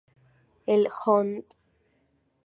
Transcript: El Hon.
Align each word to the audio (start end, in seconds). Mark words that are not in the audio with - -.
El 0.65 0.87
Hon. 0.89 1.45